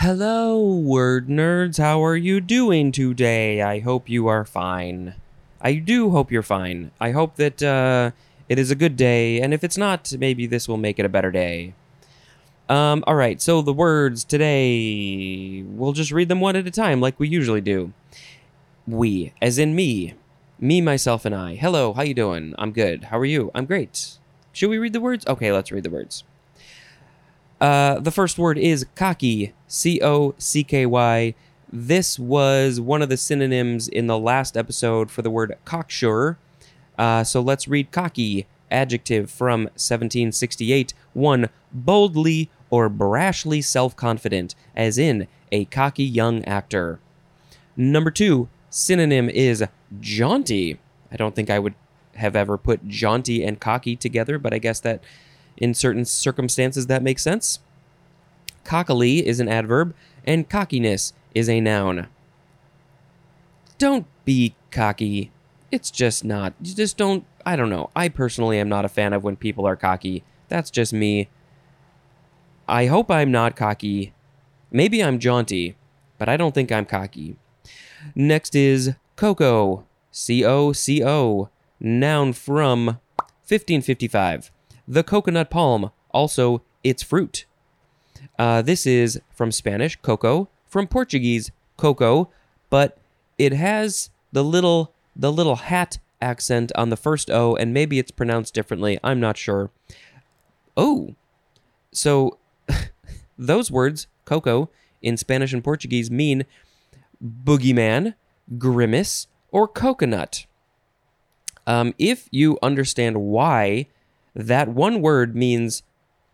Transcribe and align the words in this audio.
Hello, 0.00 0.62
word 0.62 1.26
nerds. 1.26 1.78
How 1.78 2.04
are 2.04 2.16
you 2.16 2.42
doing 2.42 2.92
today? 2.92 3.62
I 3.62 3.80
hope 3.80 4.10
you 4.10 4.26
are 4.26 4.44
fine. 4.44 5.14
I 5.58 5.76
do 5.76 6.10
hope 6.10 6.30
you're 6.30 6.42
fine. 6.42 6.90
I 7.00 7.12
hope 7.12 7.36
that 7.36 7.62
uh, 7.62 8.10
it 8.46 8.58
is 8.58 8.70
a 8.70 8.74
good 8.74 8.98
day, 8.98 9.40
and 9.40 9.54
if 9.54 9.64
it's 9.64 9.78
not, 9.78 10.12
maybe 10.18 10.46
this 10.46 10.68
will 10.68 10.76
make 10.76 10.98
it 10.98 11.06
a 11.06 11.08
better 11.08 11.30
day. 11.30 11.72
Um, 12.68 13.04
all 13.06 13.14
right, 13.14 13.40
so 13.40 13.62
the 13.62 13.72
words 13.72 14.22
today, 14.22 15.62
we'll 15.62 15.94
just 15.94 16.12
read 16.12 16.28
them 16.28 16.40
one 16.40 16.56
at 16.56 16.66
a 16.66 16.70
time 16.70 17.00
like 17.00 17.18
we 17.18 17.26
usually 17.26 17.62
do. 17.62 17.94
We, 18.86 19.32
as 19.40 19.56
in 19.58 19.74
me. 19.74 20.12
Me, 20.60 20.82
myself, 20.82 21.24
and 21.24 21.34
I. 21.34 21.54
Hello, 21.54 21.94
how 21.94 22.02
you 22.02 22.12
doing? 22.12 22.54
I'm 22.58 22.72
good. 22.72 23.04
How 23.04 23.18
are 23.18 23.24
you? 23.24 23.50
I'm 23.54 23.64
great. 23.64 24.18
Should 24.52 24.68
we 24.68 24.76
read 24.76 24.92
the 24.92 25.00
words? 25.00 25.26
Okay, 25.26 25.52
let's 25.52 25.72
read 25.72 25.84
the 25.84 25.90
words. 25.90 26.22
Uh, 27.62 27.98
the 27.98 28.10
first 28.10 28.38
word 28.38 28.58
is 28.58 28.84
cocky. 28.94 29.54
C 29.66 30.00
O 30.02 30.34
C 30.38 30.64
K 30.64 30.86
Y. 30.86 31.34
This 31.72 32.18
was 32.18 32.80
one 32.80 33.02
of 33.02 33.08
the 33.08 33.16
synonyms 33.16 33.88
in 33.88 34.06
the 34.06 34.18
last 34.18 34.56
episode 34.56 35.10
for 35.10 35.22
the 35.22 35.30
word 35.30 35.56
cocksure. 35.64 36.38
Uh, 36.98 37.24
so 37.24 37.40
let's 37.40 37.68
read 37.68 37.90
cocky. 37.90 38.46
Adjective 38.70 39.30
from 39.30 39.64
1768. 39.64 40.92
One, 41.12 41.48
boldly 41.72 42.50
or 42.70 42.90
brashly 42.90 43.62
self 43.62 43.94
confident, 43.94 44.54
as 44.74 44.98
in 44.98 45.28
a 45.52 45.66
cocky 45.66 46.04
young 46.04 46.44
actor. 46.44 46.98
Number 47.76 48.10
two, 48.10 48.48
synonym 48.70 49.28
is 49.28 49.64
jaunty. 50.00 50.78
I 51.12 51.16
don't 51.16 51.34
think 51.34 51.50
I 51.50 51.58
would 51.58 51.74
have 52.16 52.34
ever 52.34 52.58
put 52.58 52.88
jaunty 52.88 53.44
and 53.44 53.60
cocky 53.60 53.94
together, 53.94 54.38
but 54.38 54.52
I 54.52 54.58
guess 54.58 54.80
that 54.80 55.02
in 55.56 55.74
certain 55.74 56.04
circumstances 56.04 56.86
that 56.86 57.02
makes 57.02 57.22
sense. 57.22 57.60
Cockily 58.66 59.24
is 59.24 59.38
an 59.38 59.48
adverb, 59.48 59.94
and 60.24 60.48
cockiness 60.48 61.12
is 61.36 61.48
a 61.48 61.60
noun. 61.60 62.08
Don't 63.78 64.06
be 64.24 64.56
cocky. 64.72 65.30
It's 65.70 65.88
just 65.88 66.24
not. 66.24 66.52
You 66.60 66.74
just 66.74 66.96
don't. 66.96 67.24
I 67.46 67.54
don't 67.54 67.70
know. 67.70 67.90
I 67.94 68.08
personally 68.08 68.58
am 68.58 68.68
not 68.68 68.84
a 68.84 68.88
fan 68.88 69.12
of 69.12 69.22
when 69.22 69.36
people 69.36 69.66
are 69.66 69.76
cocky. 69.76 70.24
That's 70.48 70.72
just 70.72 70.92
me. 70.92 71.28
I 72.66 72.86
hope 72.86 73.08
I'm 73.08 73.30
not 73.30 73.54
cocky. 73.54 74.12
Maybe 74.72 75.02
I'm 75.02 75.20
jaunty, 75.20 75.76
but 76.18 76.28
I 76.28 76.36
don't 76.36 76.52
think 76.52 76.72
I'm 76.72 76.86
cocky. 76.86 77.36
Next 78.16 78.56
is 78.56 78.94
coco. 79.14 79.86
C 80.10 80.44
O 80.44 80.72
C 80.72 81.04
O. 81.04 81.50
Noun 81.78 82.32
from 82.32 82.98
1555. 83.46 84.50
The 84.88 85.04
coconut 85.04 85.50
palm, 85.50 85.92
also 86.10 86.62
its 86.82 87.04
fruit. 87.04 87.46
Uh, 88.38 88.62
this 88.62 88.86
is 88.86 89.20
from 89.34 89.50
Spanish, 89.52 89.96
coco, 89.96 90.48
from 90.66 90.86
Portuguese, 90.86 91.50
coco, 91.76 92.30
but 92.70 92.98
it 93.38 93.52
has 93.52 94.10
the 94.32 94.44
little 94.44 94.92
the 95.14 95.32
little 95.32 95.56
hat 95.56 95.98
accent 96.20 96.72
on 96.74 96.90
the 96.90 96.96
first 96.96 97.30
O, 97.30 97.56
and 97.56 97.72
maybe 97.72 97.98
it's 97.98 98.10
pronounced 98.10 98.54
differently. 98.54 98.98
I'm 99.02 99.20
not 99.20 99.36
sure. 99.36 99.70
Oh, 100.76 101.14
so 101.92 102.38
those 103.38 103.70
words, 103.70 104.06
coco, 104.24 104.70
in 105.02 105.16
Spanish 105.16 105.52
and 105.52 105.64
Portuguese 105.64 106.10
mean 106.10 106.44
boogeyman, 107.24 108.14
grimace, 108.58 109.26
or 109.50 109.66
coconut. 109.66 110.46
Um, 111.66 111.94
if 111.98 112.28
you 112.30 112.58
understand 112.62 113.22
why 113.22 113.86
that 114.34 114.68
one 114.68 115.00
word 115.00 115.34
means 115.34 115.82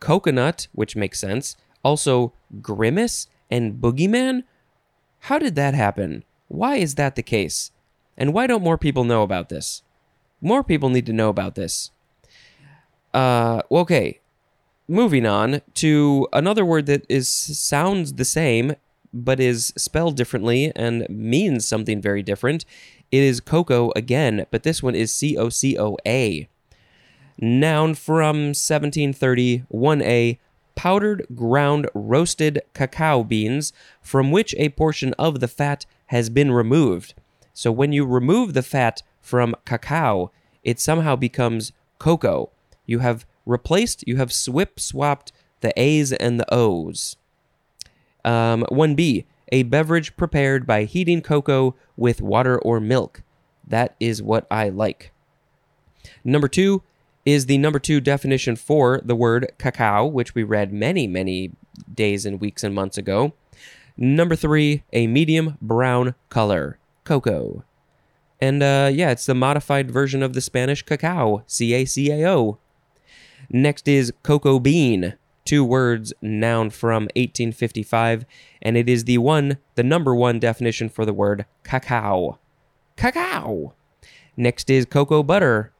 coconut, 0.00 0.66
which 0.72 0.96
makes 0.96 1.20
sense, 1.20 1.56
also 1.82 2.32
grimace 2.60 3.28
and 3.50 3.74
boogeyman, 3.74 4.44
how 5.20 5.38
did 5.38 5.54
that 5.54 5.74
happen? 5.74 6.24
Why 6.48 6.76
is 6.76 6.96
that 6.96 7.16
the 7.16 7.22
case? 7.22 7.70
And 8.16 8.34
why 8.34 8.46
don't 8.46 8.62
more 8.62 8.78
people 8.78 9.04
know 9.04 9.22
about 9.22 9.48
this? 9.48 9.82
More 10.40 10.62
people 10.62 10.88
need 10.88 11.06
to 11.06 11.12
know 11.12 11.28
about 11.28 11.54
this. 11.54 11.90
Uh, 13.14 13.62
okay, 13.70 14.20
moving 14.88 15.26
on 15.26 15.60
to 15.74 16.28
another 16.32 16.64
word 16.64 16.86
that 16.86 17.06
is 17.08 17.28
sounds 17.28 18.14
the 18.14 18.24
same 18.24 18.74
but 19.12 19.38
is 19.38 19.72
spelled 19.76 20.16
differently 20.16 20.72
and 20.74 21.06
means 21.08 21.66
something 21.66 22.00
very 22.00 22.22
different. 22.22 22.64
It 23.10 23.22
is 23.22 23.40
cocoa 23.40 23.92
again, 23.94 24.46
but 24.50 24.62
this 24.62 24.82
one 24.82 24.94
is 24.94 25.14
C 25.14 25.36
O 25.36 25.48
C 25.50 25.78
O 25.78 25.96
A. 26.06 26.48
Noun 27.38 27.94
from 27.94 28.52
1730, 28.54 29.64
1A, 29.72 30.38
powdered 30.74 31.26
ground 31.34 31.88
roasted 31.94 32.62
cacao 32.74 33.22
beans 33.22 33.72
from 34.00 34.30
which 34.30 34.54
a 34.56 34.70
portion 34.70 35.14
of 35.18 35.40
the 35.40 35.48
fat 35.48 35.86
has 36.06 36.30
been 36.30 36.52
removed. 36.52 37.14
So 37.52 37.70
when 37.70 37.92
you 37.92 38.04
remove 38.04 38.54
the 38.54 38.62
fat 38.62 39.02
from 39.20 39.54
cacao, 39.64 40.30
it 40.62 40.80
somehow 40.80 41.16
becomes 41.16 41.72
cocoa. 41.98 42.50
You 42.86 43.00
have 43.00 43.26
replaced, 43.46 44.06
you 44.06 44.16
have 44.16 44.32
swip 44.32 44.80
swapped 44.80 45.32
the 45.60 45.72
A's 45.80 46.12
and 46.12 46.38
the 46.38 46.54
O's. 46.54 47.16
Um, 48.24 48.64
1B, 48.70 49.24
a 49.50 49.62
beverage 49.64 50.16
prepared 50.16 50.66
by 50.66 50.84
heating 50.84 51.22
cocoa 51.22 51.74
with 51.96 52.22
water 52.22 52.58
or 52.60 52.80
milk. 52.80 53.22
That 53.66 53.94
is 54.00 54.22
what 54.22 54.46
I 54.50 54.68
like. 54.68 55.12
Number 56.24 56.48
two 56.48 56.82
is 57.24 57.46
the 57.46 57.58
number 57.58 57.78
two 57.78 58.00
definition 58.00 58.56
for 58.56 59.00
the 59.04 59.14
word 59.14 59.52
cacao, 59.58 60.06
which 60.06 60.34
we 60.34 60.42
read 60.42 60.72
many, 60.72 61.06
many 61.06 61.52
days 61.92 62.26
and 62.26 62.40
weeks 62.40 62.64
and 62.64 62.74
months 62.74 62.98
ago. 62.98 63.32
Number 63.96 64.34
three, 64.34 64.82
a 64.92 65.06
medium 65.06 65.58
brown 65.60 66.14
color, 66.28 66.78
cocoa. 67.04 67.64
And 68.40 68.62
uh, 68.62 68.90
yeah, 68.92 69.10
it's 69.10 69.26
the 69.26 69.34
modified 69.34 69.90
version 69.90 70.22
of 70.22 70.32
the 70.32 70.40
Spanish 70.40 70.82
cacao, 70.82 71.44
C 71.46 71.74
A 71.74 71.84
C 71.84 72.10
A 72.10 72.28
O. 72.28 72.58
Next 73.48 73.86
is 73.86 74.12
cocoa 74.22 74.58
bean, 74.58 75.14
two 75.44 75.64
words, 75.64 76.12
noun 76.22 76.70
from 76.70 77.04
1855, 77.14 78.24
and 78.62 78.76
it 78.76 78.88
is 78.88 79.04
the 79.04 79.18
one, 79.18 79.58
the 79.74 79.82
number 79.82 80.14
one 80.14 80.38
definition 80.38 80.88
for 80.88 81.04
the 81.04 81.12
word 81.12 81.44
cacao. 81.62 82.38
Cacao. 82.96 83.74
Next 84.36 84.70
is 84.70 84.86
cocoa 84.86 85.22
butter, 85.22 85.72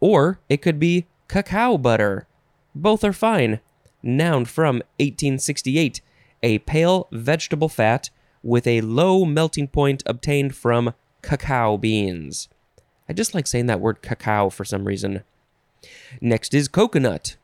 or 0.00 0.40
it 0.48 0.62
could 0.62 0.78
be 0.78 1.06
cacao 1.28 1.78
butter. 1.78 2.26
Both 2.74 3.04
are 3.04 3.12
fine. 3.12 3.60
Noun 4.02 4.44
from 4.46 4.76
1868, 4.98 6.00
a 6.42 6.58
pale 6.60 7.06
vegetable 7.12 7.68
fat 7.68 8.10
with 8.42 8.66
a 8.66 8.80
low 8.80 9.24
melting 9.24 9.68
point 9.68 10.02
obtained 10.06 10.54
from 10.54 10.94
cacao 11.22 11.76
beans. 11.76 12.48
I 13.08 13.12
just 13.12 13.34
like 13.34 13.46
saying 13.46 13.66
that 13.66 13.80
word 13.80 14.02
cacao 14.02 14.48
for 14.50 14.64
some 14.64 14.84
reason. 14.84 15.22
Next 16.20 16.54
is 16.54 16.68
coconut. 16.68 17.36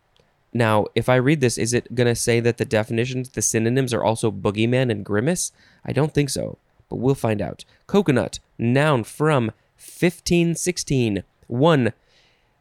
Now, 0.53 0.87
if 0.95 1.09
I 1.09 1.17
read 1.17 1.41
this, 1.41 1.59
is 1.59 1.75
it 1.75 1.95
going 1.95 2.07
to 2.07 2.15
say 2.15 2.41
that 2.41 2.57
the 2.57 2.65
definitions, 2.65 3.31
the 3.31 3.43
synonyms 3.43 3.93
are 3.93 4.03
also 4.03 4.31
boogeyman 4.31 4.91
and 4.91 5.05
grimace? 5.05 5.53
I 5.85 5.93
don't 5.93 6.15
think 6.15 6.31
so, 6.31 6.59
but 6.89 6.97
we'll 6.97 7.15
find 7.15 7.43
out. 7.43 7.65
Coconut, 7.87 8.39
noun 8.59 9.05
from 9.05 9.47
1516. 9.77 11.25
1. 11.49 11.93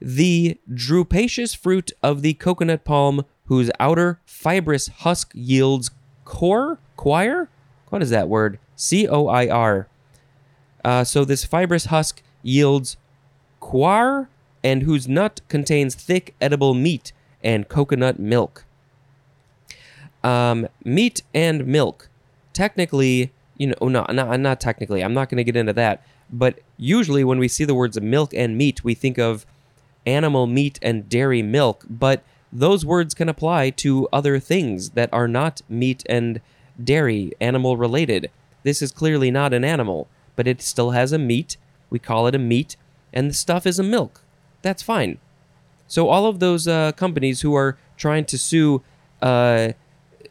The 0.05 0.59
drupaceous 0.71 1.55
fruit 1.55 1.91
of 2.03 2.21
the 2.21 2.35
coconut 2.35 2.83
palm 2.83 3.25
whose 3.45 3.71
outer 3.79 4.19
fibrous 4.23 4.88
husk 4.88 5.31
yields 5.33 5.89
core? 6.25 6.77
Coir? 6.95 7.49
What 7.89 8.03
is 8.03 8.11
that 8.11 8.29
word? 8.29 8.59
C 8.75 9.07
O 9.07 9.25
I 9.25 9.47
R. 9.47 9.88
Uh, 10.83 11.03
so 11.05 11.25
this 11.25 11.44
fibrous 11.44 11.85
husk 11.85 12.21
yields 12.44 12.97
coir 13.59 14.29
and 14.63 14.83
whose 14.83 15.07
nut 15.07 15.41
contains 15.47 15.95
thick 15.95 16.35
edible 16.39 16.75
meat 16.75 17.11
and 17.44 17.67
coconut 17.67 18.19
milk. 18.19 18.63
Um, 20.23 20.67
meat 20.83 21.23
and 21.33 21.65
milk. 21.65 22.09
Technically, 22.53 23.33
you 23.57 23.68
know, 23.68 23.88
no, 23.88 24.06
not, 24.12 24.39
not 24.39 24.59
technically, 24.59 25.03
I'm 25.03 25.15
not 25.15 25.30
going 25.30 25.38
to 25.38 25.44
get 25.44 25.56
into 25.56 25.74
that. 25.74 26.06
But 26.31 26.59
usually, 26.77 27.24
when 27.24 27.39
we 27.39 27.47
see 27.47 27.65
the 27.65 27.74
words 27.74 28.00
milk 28.00 28.35
and 28.35 28.56
meat, 28.56 28.83
we 28.83 28.94
think 28.94 29.18
of 29.18 29.47
animal 30.06 30.48
meat 30.48 30.80
and 30.81 31.10
dairy 31.10 31.42
milk. 31.42 31.86
But 31.90 32.24
those 32.52 32.86
words 32.86 33.13
can 33.13 33.30
apply 33.30 33.72
to 33.72 34.07
other 34.13 34.40
things 34.40 34.92
that 34.92 35.10
are 35.12 35.28
not 35.28 35.62
meat 35.68 36.04
and 36.07 36.42
dairy, 36.81 37.34
animal 37.42 37.78
related. 37.78 38.30
This 38.63 38.81
is 38.81 38.92
clearly 38.92 39.31
not 39.31 39.54
an 39.54 39.63
animal, 39.63 40.07
but 40.36 40.48
it 40.48 40.62
still 40.62 40.92
has 40.92 41.12
a 41.12 41.18
meat. 41.18 41.57
We 41.90 42.00
call 42.00 42.28
it 42.28 42.36
a 42.36 42.40
meat, 42.40 42.78
and 43.13 43.30
the 43.30 43.34
stuff 43.34 43.66
is 43.66 43.80
a 43.80 43.84
milk. 43.84 44.22
That's 44.62 44.81
fine. 44.81 45.19
So 45.88 46.10
all 46.10 46.25
of 46.25 46.40
those 46.40 46.68
uh, 46.68 46.94
companies 46.94 47.42
who 47.42 47.54
are 47.56 47.78
trying 47.98 48.25
to 48.25 48.38
sue 48.38 48.81
uh, 49.22 49.74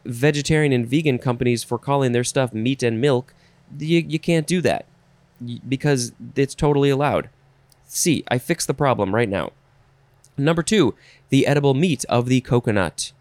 vegetarian 0.03 0.73
and 0.73 0.87
vegan 0.87 1.17
companies 1.17 1.63
for 1.63 1.77
calling 1.77 2.11
their 2.11 2.23
stuff 2.23 2.53
meat 2.53 2.83
and 2.83 2.99
milk, 2.99 3.33
you, 3.79 3.99
you 3.99 4.19
can't 4.19 4.47
do 4.47 4.61
that 4.61 4.85
because 5.67 6.11
it's 6.35 6.55
totally 6.55 6.89
allowed. 6.89 7.29
See, 7.87 8.23
I 8.27 8.37
fixed 8.37 8.67
the 8.67 8.73
problem 8.73 9.13
right 9.13 9.29
now. 9.29 9.51
Number 10.37 10.63
two, 10.63 10.95
the 11.29 11.47
edible 11.47 11.73
meat 11.73 12.05
of 12.09 12.27
the 12.27 12.41
coconut. 12.41 13.11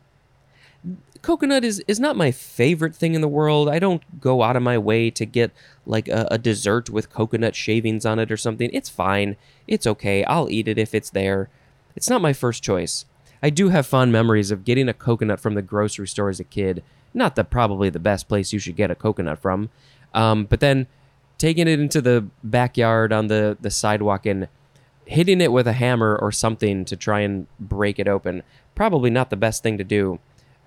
coconut 1.22 1.64
is 1.64 1.82
is 1.88 1.99
not 1.99 2.16
my 2.16 2.31
favorite 2.31 2.94
thing 2.94 3.14
in 3.14 3.20
the 3.20 3.28
world. 3.28 3.69
I 3.69 3.78
don't 3.78 4.02
go 4.20 4.43
out 4.43 4.56
of 4.56 4.62
my 4.62 4.78
way 4.78 5.11
to 5.11 5.25
get 5.25 5.50
like 5.87 6.08
a, 6.08 6.28
a 6.31 6.38
dessert 6.38 6.90
with 6.90 7.11
coconut 7.12 7.56
shavings 7.56 8.05
on 8.05 8.19
it 8.19 8.31
or 8.31 8.37
something. 8.37 8.70
It's 8.72 8.88
fine. 8.90 9.37
It's 9.66 9.87
okay. 9.87 10.25
I'll 10.25 10.50
eat 10.50 10.69
it 10.69 10.78
if 10.78 10.94
it's 10.94 11.11
there. 11.11 11.49
It's 11.96 12.11
not 12.11 12.20
my 12.20 12.32
first 12.32 12.62
choice. 12.62 13.06
I 13.43 13.50
do 13.50 13.69
have 13.70 13.87
fond 13.87 14.12
memories 14.12 14.50
of 14.50 14.64
getting 14.64 14.88
a 14.88 14.94
coconut 14.94 15.40
from 15.40 15.55
the 15.55 15.62
grocery 15.62 16.08
store 16.08 16.28
as 16.28 16.40
a 16.40 16.44
kid. 16.44 16.82
Not 17.14 17.37
the 17.37 17.44
probably 17.44 17.90
the 17.90 17.99
best 17.99 18.28
place 18.28 18.52
you 18.52 18.58
should 18.58 18.76
get 18.76 18.90
a 18.90 18.94
coconut 18.94 19.38
from, 19.38 19.70
um, 20.12 20.44
but 20.44 20.60
then 20.60 20.88
taking 21.38 21.69
it 21.69 21.78
into 21.78 22.00
the 22.00 22.26
backyard 22.43 23.12
on 23.12 23.28
the 23.28 23.56
the 23.60 23.70
sidewalk 23.70 24.26
and 24.26 24.49
hitting 25.06 25.41
it 25.41 25.53
with 25.53 25.67
a 25.67 25.73
hammer 25.73 26.17
or 26.17 26.33
something 26.33 26.85
to 26.87 26.97
try 26.97 27.21
and 27.21 27.47
break 27.61 27.99
it 27.99 28.09
open. 28.09 28.43
Probably 28.75 29.11
not 29.11 29.31
the 29.31 29.37
best 29.37 29.62
thing 29.62 29.79
to 29.79 29.85
do. 29.85 30.19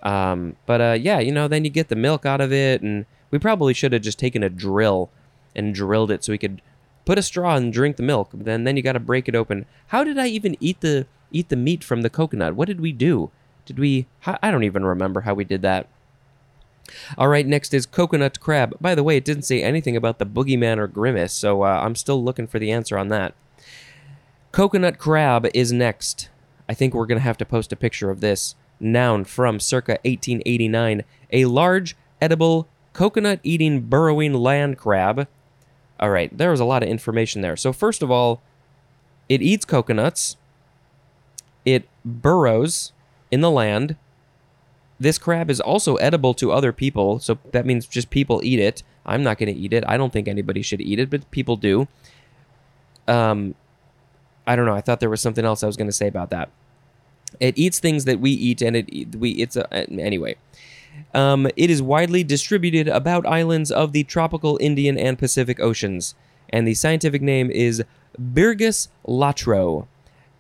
Um, 0.04 0.56
but 0.66 0.81
uh, 0.81 0.98
yeah, 1.00 1.19
you 1.19 1.31
know, 1.31 1.48
then 1.48 1.66
you 1.66 1.72
get 1.72 1.89
the 1.89 1.95
milk 1.95 2.25
out 2.25 2.42
of 2.42 2.54
it, 2.54 2.81
and 2.81 3.06
we 3.31 3.39
probably 3.39 3.74
should 3.74 3.94
have 3.94 4.01
just 4.01 4.19
taken 4.19 4.44
a 4.44 4.50
drill 4.50 5.10
and 5.56 5.74
drilled 5.74 6.12
it 6.12 6.24
so 6.24 6.31
we 6.31 6.38
could 6.38 6.62
put 7.06 7.18
a 7.18 7.24
straw 7.24 7.56
and 7.56 7.74
drink 7.74 7.98
the 7.98 8.04
milk. 8.04 8.30
Then 8.34 8.63
then 8.63 8.78
you 8.78 8.84
got 8.84 8.94
to 8.94 9.00
break 9.00 9.28
it 9.28 9.36
open. 9.36 9.66
How 9.88 10.04
did 10.04 10.18
I 10.18 10.28
even 10.28 10.56
eat 10.60 10.81
the 10.81 11.07
eat 11.31 11.50
the 11.50 11.56
meat 11.56 11.84
from 11.84 12.01
the 12.01 12.10
coconut? 12.10 12.56
What 12.56 12.68
did 12.68 12.80
we 12.80 12.92
do? 12.92 13.31
Did 13.66 13.80
we? 13.80 14.07
I 14.25 14.51
don't 14.51 14.63
even 14.63 14.86
remember 14.86 15.22
how 15.22 15.34
we 15.34 15.44
did 15.44 15.62
that. 15.63 15.88
All 17.18 17.28
right, 17.28 17.45
next 17.45 17.74
is 17.74 17.86
coconut 17.86 18.39
crab. 18.39 18.78
By 18.80 18.95
the 18.95 19.04
way, 19.04 19.18
it 19.18 19.25
didn't 19.25 19.44
say 19.44 19.62
anything 19.62 19.98
about 19.98 20.19
the 20.19 20.25
boogeyman 20.25 20.78
or 20.78 20.88
grimace, 20.88 21.34
so 21.34 21.63
uh, 21.63 21.81
I'm 21.84 21.95
still 21.95 22.24
looking 22.24 22.48
for 22.48 22.60
the 22.60 22.72
answer 22.72 22.98
on 22.98 23.10
that. 23.10 23.34
Coconut 24.51 24.97
crab 24.97 25.47
is 25.53 25.71
next. 25.71 26.29
I 26.69 26.73
think 26.73 26.94
we're 26.94 27.05
going 27.05 27.19
to 27.19 27.23
have 27.23 27.38
to 27.38 27.45
post 27.45 27.71
a 27.71 27.75
picture 27.75 28.09
of 28.09 28.21
this. 28.21 28.55
Noun 28.79 29.25
from 29.25 29.59
circa 29.59 29.94
1889. 30.03 31.03
A 31.31 31.45
large, 31.45 31.95
edible, 32.21 32.67
coconut 32.94 33.39
eating, 33.44 33.81
burrowing 33.81 34.33
land 34.33 34.77
crab. 34.77 35.27
All 35.99 36.09
right, 36.09 36.35
there 36.35 36.51
was 36.51 36.59
a 36.59 36.65
lot 36.65 36.83
of 36.83 36.89
information 36.89 37.41
there. 37.41 37.55
So, 37.55 37.73
first 37.73 38.01
of 38.01 38.11
all, 38.11 38.41
it 39.29 39.41
eats 39.41 39.65
coconuts, 39.65 40.38
it 41.65 41.88
burrows 42.05 42.93
in 43.31 43.41
the 43.41 43.51
land. 43.51 43.95
This 45.00 45.17
crab 45.17 45.51
is 45.51 45.59
also 45.59 45.95
edible 45.97 46.33
to 46.35 46.51
other 46.51 46.71
people, 46.71 47.19
so 47.19 47.38
that 47.51 47.65
means 47.65 47.85
just 47.85 48.09
people 48.09 48.41
eat 48.43 48.59
it. 48.59 48.83
I'm 49.05 49.21
not 49.21 49.38
going 49.38 49.53
to 49.53 49.59
eat 49.59 49.73
it. 49.73 49.83
I 49.88 49.95
don't 49.95 50.11
think 50.11 50.27
anybody 50.27 50.61
should 50.61 50.81
eat 50.81 51.00
it, 51.00 51.09
but 51.09 51.29
people 51.29 51.55
do. 51.55 51.88
Um, 53.07 53.53
I 54.47 54.55
don't 54.55 54.65
know. 54.65 54.73
I 54.73 54.81
thought 54.81 54.99
there 54.99 55.09
was 55.09 55.21
something 55.21 55.45
else 55.45 55.61
I 55.61 55.67
was 55.67 55.77
going 55.77 55.89
to 55.89 55.94
say 55.94 56.07
about 56.07 56.29
that. 56.31 56.49
It 57.39 57.57
eats 57.57 57.79
things 57.79 58.05
that 58.05 58.19
we 58.19 58.31
eat, 58.31 58.61
and 58.61 58.75
it 58.75 59.15
we 59.15 59.31
it's 59.31 59.57
a, 59.57 59.71
anyway. 59.73 60.38
Um, 61.13 61.47
it 61.55 61.69
is 61.69 61.81
widely 61.81 62.23
distributed 62.23 62.88
about 62.88 63.25
islands 63.27 63.71
of 63.71 63.91
the 63.91 64.03
tropical 64.03 64.57
Indian 64.61 64.97
and 64.97 65.19
Pacific 65.19 65.59
Oceans, 65.59 66.15
and 66.49 66.67
the 66.67 66.73
scientific 66.73 67.21
name 67.21 67.51
is 67.51 67.83
Birgus 68.19 68.88
latro. 69.05 69.88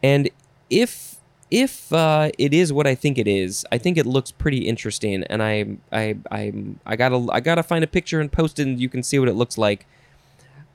And 0.01 0.29
if 0.69 1.17
if 1.51 1.91
uh, 1.93 2.31
it 2.37 2.53
is 2.53 2.73
what 2.73 2.87
I 2.87 2.95
think 2.95 3.17
it 3.17 3.27
is, 3.27 3.65
I 3.71 3.77
think 3.77 3.97
it 3.97 4.05
looks 4.05 4.31
pretty 4.31 4.67
interesting, 4.67 5.23
and 5.23 5.43
I 5.43 5.77
I 5.91 6.17
I 6.31 6.53
I 6.85 6.95
gotta 6.95 7.27
I 7.31 7.41
gotta 7.41 7.63
find 7.63 7.83
a 7.83 7.87
picture 7.87 8.19
and 8.19 8.31
post 8.31 8.59
it, 8.59 8.67
and 8.67 8.79
you 8.79 8.89
can 8.89 9.03
see 9.03 9.19
what 9.19 9.27
it 9.29 9.35
looks 9.35 9.57
like. 9.57 9.85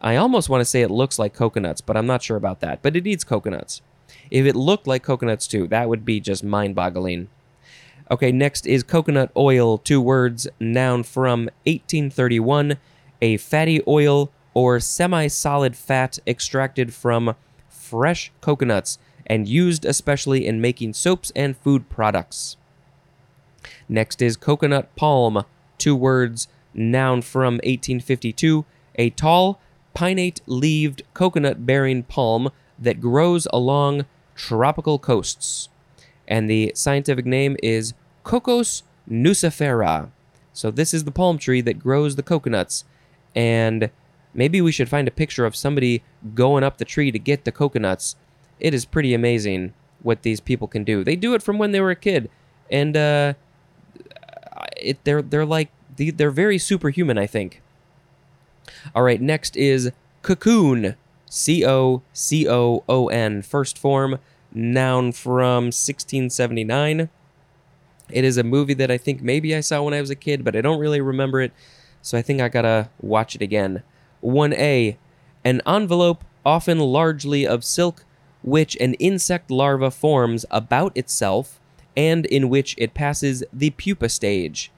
I 0.02 0.16
almost 0.16 0.49
want 0.49 0.60
to 0.60 0.64
say 0.64 0.82
it 0.82 0.90
looks 0.90 1.19
like 1.19 1.32
coconuts, 1.32 1.81
but 1.81 1.96
I'm 1.96 2.06
not 2.06 2.22
sure 2.22 2.37
about 2.37 2.60
that. 2.60 2.82
But 2.82 2.96
it 2.96 3.06
eats 3.06 3.22
coconuts. 3.22 3.81
If 4.31 4.44
it 4.44 4.56
looked 4.56 4.87
like 4.87 5.04
coconuts 5.04 5.46
too, 5.46 5.69
that 5.69 5.88
would 5.88 6.04
be 6.04 6.19
just 6.19 6.43
mind 6.43 6.75
boggling. 6.75 7.28
Okay, 8.10 8.32
next 8.32 8.66
is 8.66 8.82
coconut 8.82 9.31
oil, 9.37 9.78
two 9.78 10.00
words, 10.00 10.49
noun 10.58 11.04
from 11.04 11.44
1831, 11.64 12.76
a 13.22 13.37
fatty 13.37 13.81
oil 13.87 14.32
or 14.54 14.81
semi 14.81 15.28
solid 15.28 15.76
fat 15.76 16.19
extracted 16.26 16.93
from 16.93 17.37
fresh 17.69 18.32
coconuts 18.40 18.99
and 19.26 19.49
used 19.49 19.84
especially 19.84 20.46
in 20.46 20.60
making 20.60 20.93
soaps 20.93 21.31
and 21.37 21.56
food 21.56 21.88
products. 21.88 22.56
Next 23.88 24.20
is 24.20 24.37
coconut 24.37 24.94
palm, 24.96 25.44
two 25.78 25.94
words, 25.94 26.49
noun 26.75 27.22
from 27.22 27.54
1852, 27.54 28.64
a 28.96 29.10
tall, 29.10 29.60
pinnate 29.94 30.41
leaved 30.47 31.03
coconut 31.15 31.67
bearing 31.67 32.03
palm 32.03 32.50
that 32.79 33.00
grows 33.00 33.47
along 33.53 34.06
tropical 34.35 34.99
coasts. 34.99 35.69
And 36.27 36.49
the 36.49 36.73
scientific 36.75 37.27
name 37.27 37.56
is 37.62 37.94
Cocos 38.25 38.83
nucifera. 39.11 40.11
So, 40.53 40.71
this 40.71 40.93
is 40.93 41.05
the 41.05 41.11
palm 41.11 41.39
tree 41.39 41.61
that 41.62 41.79
grows 41.79 42.17
the 42.17 42.23
coconuts. 42.23 42.85
And 43.35 43.91
maybe 44.35 44.61
we 44.61 44.73
should 44.73 44.89
find 44.89 45.09
a 45.09 45.12
picture 45.12 45.47
of 45.47 45.56
somebody 45.56 46.03
going 46.35 46.65
up 46.65 46.79
the 46.79 46.85
tree 46.85 47.11
to 47.11 47.19
get 47.19 47.45
the 47.45 47.53
coconuts. 47.53 48.17
It 48.61 48.75
is 48.75 48.85
pretty 48.85 49.15
amazing 49.15 49.73
what 50.03 50.23
these 50.23 50.41
people 50.41 50.69
can 50.69 50.85
do. 50.85 51.05
They 51.05 51.17
do 51.17 51.35
it 51.35 51.43
from 51.43 51.59
when 51.59 51.73
they 51.73 51.81
were 51.81 51.91
a 51.91 51.97
kid. 51.97 52.31
And 52.71 52.97
uh, 52.97 53.35
it, 54.77 55.03
they're, 55.05 55.23
they're 55.23 55.47
like, 55.47 55.71
they're 55.97 56.31
very 56.31 56.59
superhuman, 56.59 57.19
I 57.19 57.27
think. 57.27 57.62
All 58.94 59.03
right, 59.03 59.20
next 59.20 59.56
is 59.56 59.91
cocoon. 60.23 60.97
C 61.29 61.64
O 61.64 62.03
C 62.12 62.47
O 62.49 62.85
O 62.88 63.09
N. 63.09 63.41
First 63.41 63.79
form, 63.79 64.19
noun 64.53 65.12
from 65.12 65.64
1679. 65.67 67.09
It 68.11 68.25
is 68.25 68.37
a 68.37 68.44
movie 68.44 68.75
that 68.75 68.91
I 68.91 68.99
think 68.99 69.23
maybe 69.23 69.56
I 69.56 69.61
saw 69.61 69.82
when 69.82 69.94
I 69.94 70.00
was 70.00 70.11
a 70.11 70.14
kid, 70.14 70.44
but 70.44 70.55
I 70.55 70.61
don't 70.61 70.79
really 70.79 71.00
remember 71.00 71.41
it, 71.41 71.53
so 72.03 72.19
I 72.19 72.23
think 72.23 72.43
I 72.43 72.49
gotta 72.50 72.91
watch 73.00 73.35
it 73.35 73.41
again. 73.41 73.82
1A. 74.23 74.99
An 75.44 75.62
envelope, 75.67 76.23
often 76.44 76.79
largely 76.79 77.47
of 77.47 77.64
silk, 77.64 78.05
which 78.43 78.76
an 78.76 78.94
insect 78.94 79.50
larva 79.50 79.91
forms 79.91 80.44
about 80.50 80.94
itself 80.97 81.59
and 81.97 82.26
in 82.26 82.49
which 82.49 82.75
it 82.79 82.94
passes 82.94 83.43
the 83.53 83.70
pupa 83.70 84.09
stage. 84.09 84.70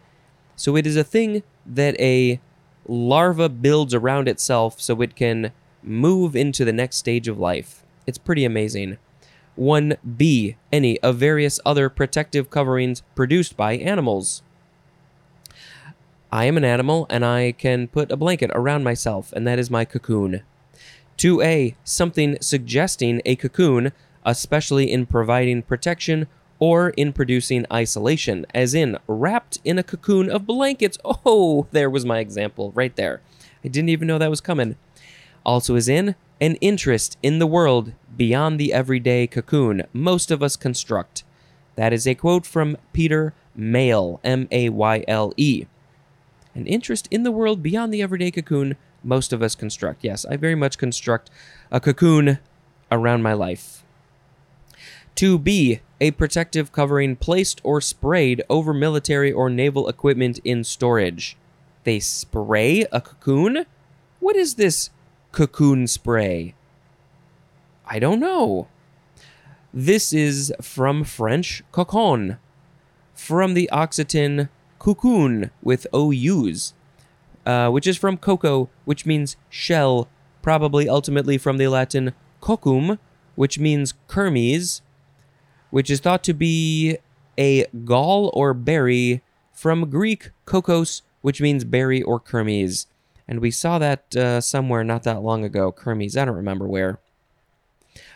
So 0.56 0.76
it 0.76 0.86
is 0.86 0.96
a 0.96 1.04
thing 1.04 1.42
that 1.66 1.98
a 2.00 2.40
larva 2.86 3.48
builds 3.48 3.94
around 3.94 4.28
itself 4.28 4.80
so 4.80 5.00
it 5.02 5.16
can 5.16 5.52
move 5.82 6.34
into 6.34 6.64
the 6.64 6.72
next 6.72 6.96
stage 6.96 7.28
of 7.28 7.38
life. 7.38 7.84
It's 8.06 8.18
pretty 8.18 8.44
amazing. 8.44 8.98
1b. 9.58 10.56
Any 10.72 11.00
of 11.00 11.16
various 11.16 11.60
other 11.64 11.88
protective 11.88 12.50
coverings 12.50 13.02
produced 13.14 13.56
by 13.56 13.76
animals. 13.76 14.42
I 16.32 16.46
am 16.46 16.56
an 16.56 16.64
animal 16.64 17.06
and 17.08 17.24
I 17.24 17.52
can 17.52 17.86
put 17.86 18.10
a 18.10 18.16
blanket 18.16 18.50
around 18.54 18.82
myself, 18.82 19.32
and 19.32 19.46
that 19.46 19.58
is 19.58 19.70
my 19.70 19.84
cocoon. 19.84 20.42
2a. 21.16 21.76
Something 21.84 22.36
suggesting 22.40 23.22
a 23.24 23.36
cocoon, 23.36 23.92
especially 24.24 24.90
in 24.90 25.06
providing 25.06 25.62
protection 25.62 26.26
or 26.58 26.90
in 26.90 27.12
producing 27.12 27.66
isolation, 27.72 28.46
as 28.54 28.74
in 28.74 28.98
wrapped 29.06 29.58
in 29.64 29.78
a 29.78 29.82
cocoon 29.82 30.30
of 30.30 30.46
blankets. 30.46 30.98
Oh, 31.26 31.66
there 31.72 31.90
was 31.90 32.04
my 32.04 32.18
example 32.18 32.72
right 32.74 32.94
there. 32.96 33.20
I 33.64 33.68
didn't 33.68 33.88
even 33.88 34.08
know 34.08 34.18
that 34.18 34.30
was 34.30 34.40
coming. 34.40 34.76
Also, 35.44 35.74
is 35.74 35.88
in 35.88 36.14
an 36.40 36.56
interest 36.56 37.16
in 37.22 37.38
the 37.38 37.46
world 37.46 37.92
beyond 38.16 38.58
the 38.58 38.72
everyday 38.72 39.26
cocoon 39.26 39.82
most 39.92 40.30
of 40.30 40.42
us 40.42 40.56
construct. 40.56 41.24
That 41.76 41.92
is 41.92 42.06
a 42.06 42.14
quote 42.14 42.46
from 42.46 42.76
Peter 42.92 43.34
Mayle, 43.54 44.20
M 44.24 44.48
A 44.50 44.68
Y 44.68 45.04
L 45.08 45.32
E. 45.36 45.66
An 46.54 46.66
interest 46.66 47.08
in 47.10 47.22
the 47.22 47.32
world 47.32 47.62
beyond 47.62 47.92
the 47.92 48.02
everyday 48.02 48.30
cocoon 48.30 48.76
most 49.02 49.32
of 49.32 49.42
us 49.42 49.54
construct. 49.54 50.04
Yes, 50.04 50.24
I 50.24 50.36
very 50.36 50.54
much 50.54 50.78
construct 50.78 51.30
a 51.70 51.80
cocoon 51.80 52.38
around 52.90 53.22
my 53.22 53.32
life. 53.32 53.83
2b. 55.16 55.80
A 56.00 56.10
protective 56.10 56.72
covering 56.72 57.16
placed 57.16 57.60
or 57.62 57.80
sprayed 57.80 58.42
over 58.50 58.74
military 58.74 59.32
or 59.32 59.48
naval 59.48 59.88
equipment 59.88 60.40
in 60.44 60.64
storage. 60.64 61.36
They 61.84 62.00
spray 62.00 62.84
a 62.92 63.00
cocoon? 63.00 63.66
What 64.18 64.36
is 64.36 64.54
this 64.54 64.90
cocoon 65.32 65.86
spray? 65.86 66.54
I 67.86 67.98
don't 67.98 68.20
know. 68.20 68.68
This 69.72 70.12
is 70.12 70.52
from 70.60 71.04
French 71.04 71.62
cocon, 71.72 72.38
from 73.14 73.54
the 73.54 73.68
Occitan 73.72 74.48
cocoon 74.78 75.50
with 75.62 75.86
OUs, 75.94 76.74
uh, 77.46 77.70
which 77.70 77.86
is 77.86 77.96
from 77.96 78.16
coco, 78.16 78.68
which 78.84 79.06
means 79.06 79.36
shell, 79.48 80.08
probably 80.42 80.88
ultimately 80.88 81.38
from 81.38 81.58
the 81.58 81.68
Latin 81.68 82.14
coccum, 82.40 82.98
which 83.34 83.58
means 83.58 83.94
kermes, 84.08 84.80
which 85.74 85.90
is 85.90 85.98
thought 85.98 86.22
to 86.22 86.32
be 86.32 86.96
a 87.36 87.66
gall 87.84 88.30
or 88.32 88.54
berry 88.54 89.20
from 89.52 89.90
Greek 89.90 90.30
kokos, 90.46 91.02
which 91.20 91.40
means 91.40 91.64
berry 91.64 92.00
or 92.00 92.20
kermes. 92.20 92.86
And 93.26 93.40
we 93.40 93.50
saw 93.50 93.80
that 93.80 94.14
uh, 94.14 94.40
somewhere 94.40 94.84
not 94.84 95.02
that 95.02 95.22
long 95.22 95.42
ago. 95.44 95.72
Kermes, 95.72 96.16
I 96.16 96.26
don't 96.26 96.36
remember 96.36 96.68
where. 96.68 97.00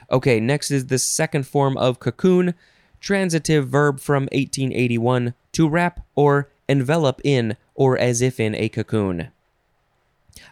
Okay, 0.08 0.38
next 0.38 0.70
is 0.70 0.86
the 0.86 1.00
second 1.00 1.48
form 1.48 1.76
of 1.78 1.98
cocoon, 1.98 2.54
transitive 3.00 3.66
verb 3.68 3.98
from 3.98 4.28
1881 4.30 5.34
to 5.50 5.68
wrap 5.68 6.06
or 6.14 6.48
envelop 6.68 7.20
in 7.24 7.56
or 7.74 7.98
as 7.98 8.22
if 8.22 8.38
in 8.38 8.54
a 8.54 8.68
cocoon. 8.68 9.32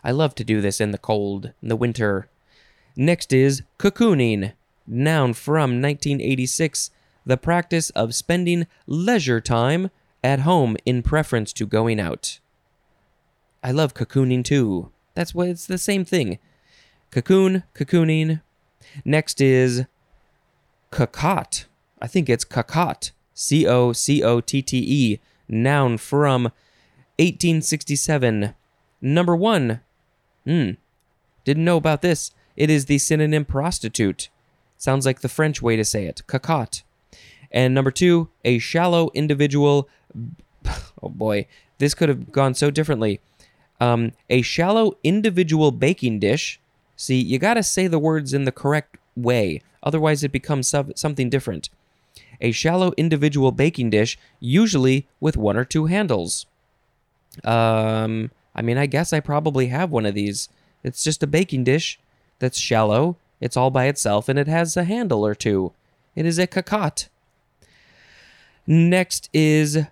I 0.03 0.11
love 0.11 0.35
to 0.35 0.43
do 0.43 0.61
this 0.61 0.81
in 0.81 0.91
the 0.91 0.99
cold, 0.99 1.53
in 1.63 1.69
the 1.69 1.77
winter. 1.77 2.29
Next 2.97 3.33
is 3.33 3.63
cocooning, 3.79 4.55
noun 4.87 5.35
from 5.35 5.83
1986, 5.83 6.91
the 7.25 7.37
practice 7.37 7.91
of 7.91 8.15
spending 8.15 8.67
leisure 8.87 9.41
time 9.41 9.91
at 10.23 10.41
home 10.41 10.77
in 10.85 11.03
preference 11.03 11.53
to 11.53 11.67
going 11.67 12.01
out. 12.01 12.41
I 13.63 13.73
love 13.73 13.95
cocooning 13.95 14.45
too. 14.45 14.91
That's 15.15 15.35
what 15.35 15.49
it's 15.49 15.67
the 15.67 15.79
same 15.79 16.05
thing. 16.05 16.39
Cocoon, 17.11 17.65
cocooning. 17.75 18.43
Next 19.05 19.41
is 19.41 19.87
cocotte. 20.91 21.67
I 22.01 22.07
think 22.07 22.29
it's 22.29 22.45
cocotte. 22.45 23.13
C 23.35 23.67
O 23.67 23.93
C 23.93 24.23
O 24.23 24.41
T 24.41 24.63
T 24.63 24.79
E. 24.79 25.21
Noun 25.49 25.99
from 25.99 26.45
1867. 27.19 28.55
Number 29.01 29.37
one. 29.37 29.81
Hmm. 30.45 30.73
Didn't 31.45 31.65
know 31.65 31.77
about 31.77 32.03
this. 32.03 32.31
It 32.57 32.71
is 32.71 32.87
the 32.87 32.99
synonym 32.99 33.45
prostitute. 33.45 34.29
Sounds 34.79 35.07
like 35.07 35.21
the 35.21 35.29
French 35.29 35.63
way 35.63 35.77
to 35.77 35.85
say 35.85 36.07
it. 36.07 36.23
Cocotte. 36.27 36.83
And 37.51 37.75
number 37.75 37.91
two, 37.91 38.29
a 38.45 38.59
shallow 38.59 39.11
individual. 39.15 39.89
Oh 41.03 41.11
boy, 41.11 41.47
this 41.79 41.95
could 41.95 42.09
have 42.09 42.33
gone 42.33 42.55
so 42.55 42.71
differently. 42.71 43.21
Um, 43.81 44.13
a 44.31 44.43
shallow 44.43 44.97
individual 45.05 45.71
baking 45.71 46.21
dish. 46.21 46.59
See, 46.97 47.21
you 47.21 47.39
got 47.39 47.55
to 47.55 47.63
say 47.63 47.87
the 47.87 47.99
words 47.99 48.33
in 48.33 48.45
the 48.45 48.51
correct 48.51 48.97
way, 49.15 49.61
otherwise, 49.83 50.25
it 50.25 50.33
becomes 50.33 50.67
something 50.67 51.29
different. 51.29 51.69
A 52.41 52.51
shallow 52.51 52.93
individual 52.97 53.53
baking 53.53 53.91
dish, 53.91 54.19
usually 54.41 55.07
with 55.21 55.37
one 55.37 55.57
or 55.57 55.65
two 55.65 55.87
handles. 55.87 56.47
Um, 57.45 58.31
I 58.55 58.63
mean, 58.63 58.79
I 58.79 58.87
guess 58.87 59.13
I 59.13 59.21
probably 59.21 59.67
have 59.67 59.91
one 59.91 60.07
of 60.07 60.15
these. 60.15 60.49
It's 60.83 61.05
just 61.05 61.23
a 61.23 61.27
baking 61.27 61.65
dish 61.65 62.01
that's 62.39 62.59
shallow, 62.59 63.17
it's 63.41 63.57
all 63.57 63.71
by 63.71 63.87
itself, 63.87 64.29
and 64.29 64.39
it 64.39 64.49
has 64.49 64.77
a 64.77 64.85
handle 64.85 65.27
or 65.27 65.35
two. 65.35 65.73
It 66.15 66.27
is 66.27 66.39
a 66.39 66.47
cocotte. 66.47 67.09
Next 68.67 69.29
is 69.33 69.87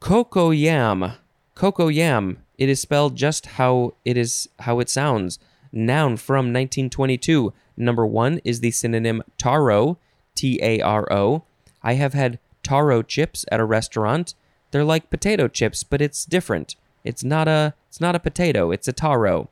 cocoa 0.00 0.50
yam. 0.50 1.12
Cocoa 1.54 1.88
yam. 1.88 2.38
It 2.58 2.68
is 2.68 2.80
spelled 2.80 3.16
just 3.16 3.46
how 3.46 3.94
it 4.04 4.16
is 4.16 4.48
how 4.60 4.80
it 4.80 4.88
sounds. 4.88 5.38
Noun 5.72 6.16
from 6.16 6.46
1922. 6.52 7.52
Number 7.76 8.06
one 8.06 8.40
is 8.44 8.60
the 8.60 8.70
synonym 8.70 9.22
taro, 9.38 9.98
T 10.34 10.58
A 10.62 10.80
R 10.80 11.12
O. 11.12 11.42
I 11.82 11.94
have 11.94 12.14
had 12.14 12.38
taro 12.62 13.02
chips 13.02 13.44
at 13.50 13.60
a 13.60 13.64
restaurant. 13.64 14.34
They're 14.70 14.84
like 14.84 15.10
potato 15.10 15.48
chips, 15.48 15.82
but 15.82 16.00
it's 16.00 16.24
different. 16.24 16.76
It's 17.04 17.24
not 17.24 17.48
a 17.48 17.74
it's 17.88 18.00
not 18.00 18.14
a 18.14 18.20
potato, 18.20 18.70
it's 18.70 18.88
a 18.88 18.92
taro. 18.92 19.48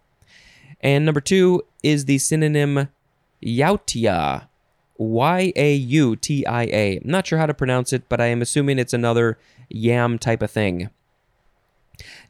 And 0.81 1.05
number 1.05 1.21
two 1.21 1.63
is 1.83 2.05
the 2.05 2.19
synonym 2.19 2.89
yautia. 3.45 4.49
Y 4.97 5.53
A 5.57 5.75
U 5.75 6.17
T 6.17 6.47
I 6.47 6.63
A. 6.65 7.01
Not 7.05 7.27
sure 7.27 7.39
how 7.39 7.47
to 7.47 7.55
pronounce 7.55 7.93
it, 7.93 8.09
but 8.09 8.21
I 8.21 8.27
am 8.27 8.43
assuming 8.43 8.79
it's 8.79 8.93
another 8.93 9.39
yam 9.69 10.19
type 10.19 10.43
of 10.43 10.51
thing. 10.51 10.89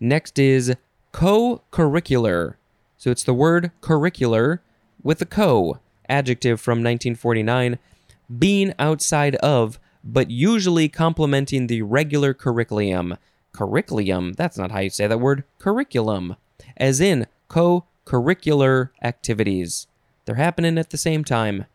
Next 0.01 0.39
is 0.39 0.75
co 1.13 1.63
curricular. 1.71 2.55
So 2.97 3.11
it's 3.11 3.25
the 3.25 3.35
word 3.35 3.71
curricular 3.81 4.61
with 5.03 5.19
the 5.19 5.27
co, 5.27 5.79
adjective 6.09 6.61
from 6.61 6.79
1949, 6.79 7.79
being 8.39 8.73
outside 8.79 9.37
of, 9.37 9.79
but 10.03 10.31
usually 10.31 10.89
complementing 10.89 11.67
the 11.67 11.83
regular 11.83 12.33
curriculum. 12.33 13.17
Curriculum, 13.53 14.33
that's 14.33 14.59
not 14.59 14.73
how 14.73 14.81
you 14.81 14.91
say 14.91 15.07
that 15.07 15.21
word. 15.21 15.45
Curriculum, 15.59 16.37
as 16.77 17.01
in 17.01 17.27
co 17.49 17.85
curricular 18.07 18.91
activities. 19.03 19.87
They're 20.25 20.37
happening 20.37 20.79
at 20.79 20.91
the 20.91 20.99
same 20.99 21.25
time. 21.25 21.67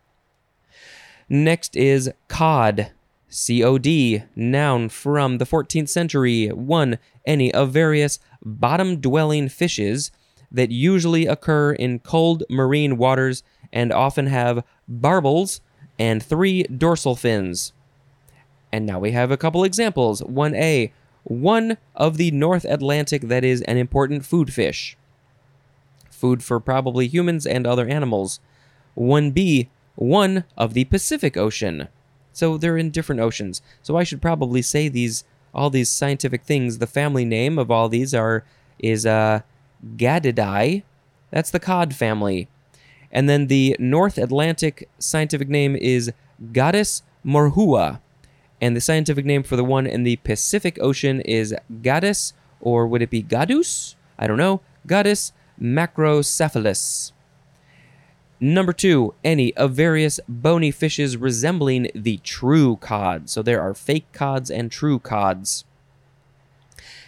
Next 1.28 1.76
is 1.76 2.10
cod. 2.28 2.90
COD, 3.30 4.24
noun 4.34 4.88
from 4.88 5.38
the 5.38 5.46
14th 5.46 5.88
century. 5.88 6.48
1. 6.48 6.98
Any 7.24 7.54
of 7.54 7.70
various 7.70 8.18
bottom 8.44 9.00
dwelling 9.00 9.48
fishes 9.48 10.10
that 10.50 10.72
usually 10.72 11.26
occur 11.26 11.72
in 11.72 12.00
cold 12.00 12.42
marine 12.50 12.96
waters 12.96 13.44
and 13.72 13.92
often 13.92 14.26
have 14.26 14.64
barbels 14.88 15.60
and 15.98 16.20
three 16.22 16.64
dorsal 16.64 17.14
fins. 17.14 17.72
And 18.72 18.84
now 18.84 18.98
we 18.98 19.12
have 19.12 19.30
a 19.30 19.36
couple 19.36 19.62
examples. 19.62 20.22
1A, 20.22 20.90
one 21.24 21.76
of 21.94 22.16
the 22.16 22.30
North 22.32 22.64
Atlantic 22.64 23.22
that 23.22 23.44
is 23.44 23.62
an 23.62 23.76
important 23.76 24.24
food 24.24 24.52
fish. 24.52 24.96
Food 26.20 26.44
for 26.44 26.60
probably 26.60 27.08
humans 27.08 27.46
and 27.46 27.66
other 27.66 27.88
animals. 27.88 28.40
1B, 28.94 29.68
one 29.94 30.44
of 30.54 30.74
the 30.74 30.84
Pacific 30.84 31.38
Ocean. 31.38 31.88
So 32.32 32.58
they're 32.58 32.76
in 32.76 32.90
different 32.90 33.22
oceans. 33.22 33.62
So 33.82 33.96
I 33.96 34.04
should 34.04 34.20
probably 34.20 34.60
say 34.60 34.88
these 34.88 35.24
all 35.54 35.70
these 35.70 35.90
scientific 35.90 36.42
things. 36.44 36.78
The 36.78 36.86
family 36.86 37.24
name 37.24 37.58
of 37.58 37.70
all 37.70 37.88
these 37.88 38.14
are 38.14 38.44
is 38.78 39.06
uh 39.06 39.40
Gadidae. 39.96 40.82
That's 41.30 41.50
the 41.50 41.58
cod 41.58 41.94
family. 41.94 42.48
And 43.10 43.28
then 43.28 43.46
the 43.46 43.76
North 43.78 44.18
Atlantic 44.18 44.88
scientific 44.98 45.48
name 45.48 45.74
is 45.74 46.12
Gadus 46.52 47.02
morhua. 47.24 48.00
And 48.60 48.76
the 48.76 48.80
scientific 48.80 49.24
name 49.24 49.42
for 49.42 49.56
the 49.56 49.64
one 49.64 49.86
in 49.86 50.02
the 50.02 50.16
Pacific 50.16 50.78
Ocean 50.80 51.22
is 51.22 51.54
Gadus, 51.80 52.34
or 52.60 52.86
would 52.86 53.00
it 53.00 53.10
be 53.10 53.22
Gadus? 53.22 53.94
I 54.18 54.26
don't 54.26 54.36
know. 54.36 54.60
Gadus 54.86 55.32
macrocephalus. 55.60 57.12
Number 58.42 58.72
two, 58.72 59.14
any 59.22 59.54
of 59.54 59.74
various 59.74 60.18
bony 60.26 60.70
fishes 60.70 61.16
resembling 61.16 61.90
the 61.94 62.18
true 62.18 62.76
cod. 62.76 63.28
So 63.28 63.42
there 63.42 63.60
are 63.60 63.74
fake 63.74 64.10
cods 64.12 64.50
and 64.50 64.72
true 64.72 64.98
cods. 64.98 65.64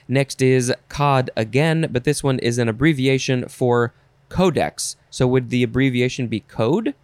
Next 0.06 0.42
is 0.42 0.74
cod 0.90 1.30
again, 1.34 1.88
but 1.90 2.04
this 2.04 2.22
one 2.22 2.38
is 2.40 2.58
an 2.58 2.68
abbreviation 2.68 3.48
for 3.48 3.94
codex. 4.28 4.96
So 5.08 5.26
would 5.26 5.48
the 5.48 5.62
abbreviation 5.62 6.26
be 6.26 6.40
code? 6.40 6.94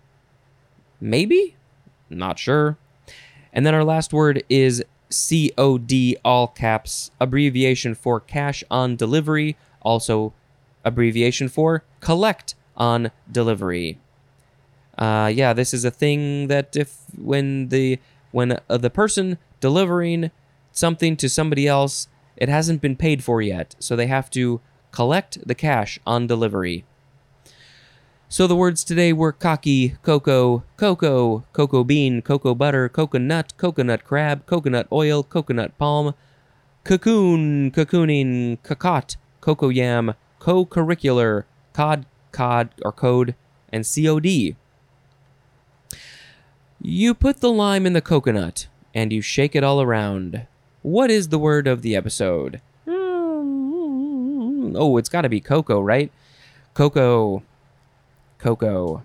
Maybe? 1.01 1.57
Not 2.11 2.39
sure. 2.39 2.77
And 3.53 3.65
then 3.65 3.75
our 3.75 3.85
last 3.85 4.13
word 4.13 4.43
is 4.51 4.85
COD, 5.11 6.17
all 6.23 6.49
caps, 6.49 7.11
abbreviation 7.19 7.95
for 7.95 8.21
cash 8.21 8.63
on 8.71 8.97
delivery, 8.97 9.57
also 9.81 10.35
abbreviation 10.85 11.49
for 11.49 11.85
collect 12.01 12.55
on 12.77 13.11
delivery 13.31 13.99
uh, 14.99 15.31
yeah, 15.33 15.53
this 15.53 15.73
is 15.73 15.85
a 15.85 15.91
thing 15.91 16.49
that 16.49 16.77
if 16.77 16.97
when 17.17 17.69
the 17.69 18.01
when 18.33 18.59
uh, 18.69 18.77
the 18.77 18.91
person 18.91 19.39
delivering 19.61 20.31
something 20.73 21.17
to 21.17 21.29
somebody 21.29 21.69
else, 21.69 22.09
it 22.37 22.49
hasn't 22.49 22.83
been 22.83 22.97
paid 22.97 23.23
for 23.23 23.41
yet, 23.41 23.77
so 23.79 23.95
they 23.95 24.09
have 24.09 24.29
to 24.31 24.61
collect 24.91 25.47
the 25.47 25.55
cash 25.55 25.99
on 26.05 26.27
delivery. 26.27 26.85
So 28.29 28.47
the 28.47 28.57
words 28.57 28.85
today 28.85 29.13
were 29.13 29.33
cocky, 29.33 29.97
coco, 30.03 30.65
cocoa, 30.77 31.45
cocoa 31.53 31.85
bean, 31.85 32.21
cocoa 32.21 32.55
butter, 32.55 32.89
coconut, 32.89 33.57
coconut 33.57 34.05
crab, 34.05 34.45
coconut 34.47 34.89
oil, 34.93 35.23
coconut 35.23 35.79
palm, 35.79 36.15
cocoon, 36.85 37.71
cocooning, 37.71 38.63
cocotte, 38.63 39.17
cocoa 39.41 39.71
yam, 39.71 40.15
co-curricular, 40.39 41.45
cod, 41.73 42.07
cod 42.33 42.71
or 42.83 42.93
code, 42.93 43.35
and 43.73 43.85
COD. 43.85 44.57
You 46.81 47.15
put 47.15 47.41
the 47.41 47.51
lime 47.51 47.87
in 47.87 47.93
the 47.93 48.01
coconut 48.01 48.69
and 48.95 49.13
you 49.13 49.21
shake 49.21 49.57
it 49.57 49.65
all 49.65 49.83
around. 49.83 50.47
What 50.83 51.11
is 51.11 51.29
the 51.29 51.39
word 51.39 51.67
of 51.67 51.83
the 51.83 51.97
episode? 51.97 52.61
Mm, 52.87 54.75
oh, 54.77 54.97
it's 54.97 55.09
got 55.09 55.23
to 55.23 55.29
be 55.29 55.41
cocoa, 55.41 55.81
right? 55.81 56.13
Cocoa. 56.75 57.43
Cocoa. 58.39 59.03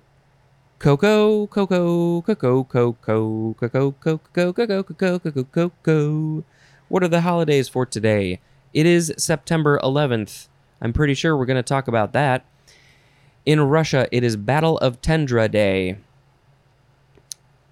Cocoa, 0.77 1.47
cocoa, 1.47 2.21
cocoa, 2.21 2.63
cocoa, 2.63 3.53
cocoa, 3.53 3.91
cocoa, 3.91 3.93
cocoa, 3.93 4.83
cocoa, 4.83 5.19
cocoa, 5.19 5.43
cocoa. 5.45 6.43
What 6.89 7.03
are 7.03 7.07
the 7.07 7.21
holidays 7.21 7.69
for 7.69 7.85
today? 7.85 8.39
It 8.73 8.85
is 8.85 9.13
September 9.17 9.79
11th. 9.81 10.49
I'm 10.83 10.91
pretty 10.91 11.13
sure 11.13 11.37
we're 11.37 11.45
going 11.45 11.55
to 11.55 11.63
talk 11.63 11.87
about 11.87 12.11
that. 12.11 12.45
In 13.45 13.61
Russia, 13.61 14.07
it 14.11 14.21
is 14.21 14.35
Battle 14.35 14.77
of 14.79 15.01
Tendra 15.01 15.49
Day. 15.49 15.95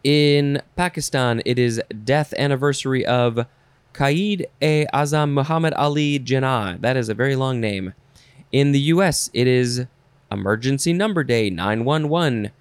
In 0.01 0.61
Pakistan, 0.77 1.41
it 1.45 1.59
is 1.59 1.81
death 2.05 2.33
anniversary 2.37 3.05
of 3.05 3.45
Qaid 3.93 4.45
e 4.61 4.85
Azam 4.93 5.33
Muhammad 5.33 5.73
Ali 5.73 6.19
Jinnah. 6.19 6.79
That 6.79 6.95
is 6.95 7.09
a 7.09 7.13
very 7.13 7.35
long 7.35 7.59
name. 7.59 7.93
In 8.53 8.71
the 8.71 8.79
US, 8.79 9.29
it 9.33 9.45
is 9.45 9.85
Emergency 10.31 10.93
Number 10.93 11.25
Day 11.25 11.49
911. 11.49 12.51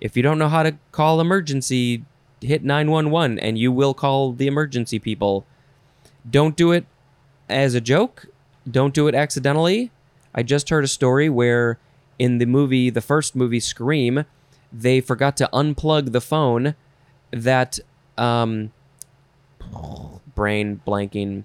If 0.00 0.16
you 0.16 0.22
don't 0.22 0.38
know 0.38 0.48
how 0.48 0.62
to 0.62 0.76
call 0.92 1.20
emergency, 1.20 2.04
hit 2.40 2.64
911 2.64 3.38
and 3.38 3.58
you 3.58 3.70
will 3.70 3.92
call 3.92 4.32
the 4.32 4.46
emergency 4.46 4.98
people. 4.98 5.44
Don't 6.28 6.56
do 6.56 6.72
it 6.72 6.86
as 7.50 7.74
a 7.74 7.80
joke. 7.80 8.26
Don't 8.70 8.94
do 8.94 9.08
it 9.08 9.14
accidentally. 9.14 9.90
I 10.34 10.42
just 10.42 10.70
heard 10.70 10.84
a 10.84 10.88
story 10.88 11.28
where 11.28 11.78
in 12.18 12.38
the 12.38 12.46
movie, 12.46 12.90
the 12.90 13.00
first 13.00 13.36
movie, 13.36 13.60
Scream, 13.60 14.24
they 14.72 15.00
forgot 15.00 15.36
to 15.38 15.48
unplug 15.52 16.12
the 16.12 16.20
phone 16.20 16.74
that 17.30 17.78
um 18.16 18.72
brain 20.34 20.80
blanking. 20.86 21.44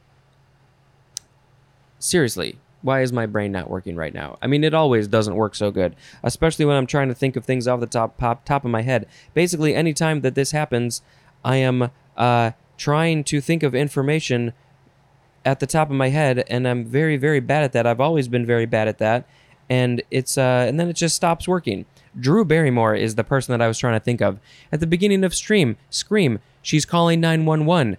Seriously 1.99 2.57
why 2.81 3.01
is 3.01 3.11
my 3.11 3.25
brain 3.25 3.51
not 3.51 3.69
working 3.69 3.95
right 3.95 4.13
now? 4.13 4.37
I 4.41 4.47
mean 4.47 4.63
it 4.63 4.73
always 4.73 5.07
doesn't 5.07 5.35
work 5.35 5.55
so 5.55 5.71
good 5.71 5.95
especially 6.23 6.65
when 6.65 6.75
i'm 6.75 6.87
trying 6.87 7.09
to 7.09 7.13
think 7.13 7.35
of 7.35 7.45
things 7.45 7.67
off 7.67 7.79
the 7.79 7.87
top 7.87 8.17
pop, 8.17 8.45
top 8.45 8.65
of 8.65 8.71
my 8.71 8.81
head. 8.81 9.07
Basically 9.33 9.75
anytime 9.75 10.21
that 10.21 10.35
this 10.35 10.51
happens 10.51 11.01
i 11.43 11.57
am 11.57 11.91
uh, 12.17 12.51
trying 12.77 13.23
to 13.23 13.41
think 13.41 13.63
of 13.63 13.73
information 13.75 14.53
at 15.45 15.59
the 15.59 15.67
top 15.67 15.89
of 15.89 15.95
my 15.95 16.09
head 16.09 16.43
and 16.47 16.67
i'm 16.67 16.85
very 16.85 17.17
very 17.17 17.39
bad 17.39 17.63
at 17.63 17.73
that 17.73 17.87
i've 17.87 18.01
always 18.01 18.27
been 18.27 18.45
very 18.45 18.65
bad 18.65 18.87
at 18.87 18.97
that 18.97 19.27
and 19.69 20.01
it's 20.09 20.37
uh, 20.37 20.65
and 20.67 20.79
then 20.79 20.89
it 20.89 20.93
just 20.93 21.15
stops 21.15 21.47
working 21.47 21.85
Drew 22.19 22.43
Barrymore 22.43 22.95
is 22.95 23.15
the 23.15 23.23
person 23.23 23.51
that 23.51 23.63
I 23.63 23.67
was 23.67 23.77
trying 23.77 23.93
to 23.93 24.03
think 24.03 24.21
of. 24.21 24.39
At 24.71 24.79
the 24.79 24.87
beginning 24.87 25.23
of 25.23 25.35
Stream, 25.35 25.77
Scream, 25.89 26.39
she's 26.61 26.85
calling 26.85 27.19
911. 27.19 27.97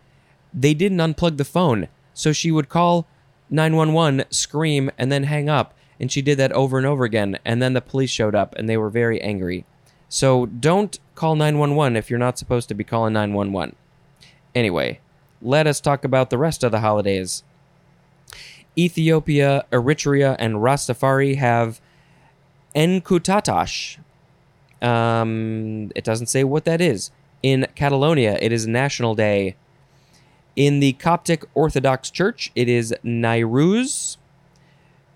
They 0.53 0.75
didn't 0.75 0.99
unplug 0.99 1.37
the 1.37 1.45
phone, 1.45 1.89
so 2.13 2.33
she 2.33 2.51
would 2.51 2.69
call 2.69 3.07
911, 3.51 4.25
scream, 4.31 4.91
and 4.99 5.11
then 5.11 5.25
hang 5.25 5.49
up. 5.49 5.75
And 5.99 6.11
she 6.11 6.23
did 6.23 6.39
that 6.39 6.53
over 6.53 6.79
and 6.79 6.87
over 6.87 7.05
again. 7.05 7.39
And 7.45 7.61
then 7.61 7.75
the 7.75 7.81
police 7.81 8.11
showed 8.11 8.35
up 8.35 8.55
and 8.57 8.69
they 8.69 8.77
were 8.77 8.91
very 8.91 9.21
angry. 9.21 9.65
So 10.09 10.47
don't 10.47 10.99
call 11.15 11.37
911 11.37 11.97
if 11.97 12.09
you're 12.11 12.19
not 12.19 12.39
supposed 12.39 12.69
to 12.69 12.75
be 12.75 12.85
calling 12.85 13.13
911. 13.13 13.77
Anyway, 14.55 15.01
let 15.43 15.67
us 15.67 15.81
talk 15.81 16.05
about 16.05 16.31
the 16.31 16.39
rest 16.39 16.63
of 16.63 16.73
the 16.73 16.81
holidays. 16.81 17.43
Ethiopia, 18.79 19.65
Eritrea, 19.73 20.37
and 20.39 20.57
Rastafari 20.57 21.37
have 21.37 21.81
Enkutatash. 22.75 23.99
Um, 24.81 25.91
it 25.95 26.05
doesn't 26.05 26.29
say 26.29 26.45
what 26.45 26.65
that 26.65 26.81
is. 26.81 27.11
In 27.43 27.67
Catalonia, 27.75 28.39
it 28.41 28.53
is 28.53 28.67
National 28.67 29.15
Day. 29.15 29.57
In 30.57 30.81
the 30.81 30.93
Coptic 30.95 31.45
Orthodox 31.55 32.11
Church, 32.11 32.53
it 32.55 32.69
is 32.69 32.95
Nairuz. 33.05 34.17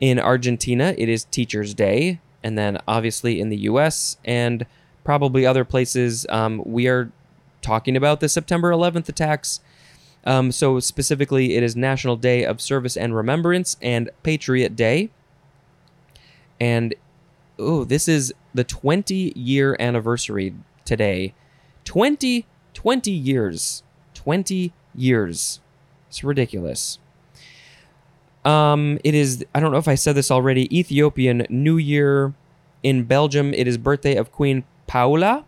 In 0.00 0.19
Argentina, 0.19 0.95
it 0.97 1.09
is 1.09 1.25
Teacher's 1.25 1.75
Day. 1.75 2.21
And 2.43 2.59
then, 2.59 2.78
obviously, 2.87 3.40
in 3.40 3.49
the 3.49 3.57
US 3.59 4.16
and 4.25 4.66
probably 5.02 5.47
other 5.47 5.64
places, 5.64 6.26
um, 6.28 6.62
we 6.64 6.88
are 6.88 7.11
talking 7.62 7.97
about 7.97 8.21
the 8.21 8.28
September 8.28 8.71
11th 8.71 9.09
attacks. 9.09 9.61
Um, 10.25 10.52
so, 10.52 10.81
specifically, 10.81 11.57
it 11.57 11.62
is 11.62 11.76
National 11.76 12.16
Day 12.16 12.45
of 12.45 12.61
Service 12.61 12.97
and 12.97 13.14
Remembrance 13.14 13.76
and 13.83 14.11
Patriot 14.23 14.75
Day. 14.75 15.11
And 16.59 16.95
oh, 17.59 17.85
this 17.85 18.09
is 18.09 18.33
the 18.54 18.64
20 18.64 19.33
year 19.37 19.76
anniversary 19.78 20.54
today. 20.85 21.35
20, 21.85 22.47
20 22.73 23.11
years. 23.11 23.83
20 24.14 24.73
years. 24.95 25.61
It's 26.09 26.25
ridiculous. 26.25 26.99
Um, 28.45 28.99
it 29.04 29.14
is, 29.14 29.45
I 29.54 29.61
don't 29.61 29.73
know 29.73 29.78
if 29.78 29.88
I 29.88 29.95
said 29.95 30.14
this 30.14 30.31
already, 30.31 30.76
Ethiopian 30.76 31.47
New 31.49 31.76
Year. 31.76 32.35
In 32.83 33.04
Belgium, 33.04 33.54
it 33.54 33.66
is 33.66 33.78
birthday 33.78 34.14
of 34.14 34.31
Queen 34.31 34.64
Paola. 34.87 35.45